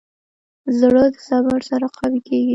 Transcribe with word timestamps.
زړه 0.79 1.03
د 1.13 1.15
صبر 1.27 1.59
سره 1.69 1.87
قوي 1.97 2.19
کېږي. 2.27 2.49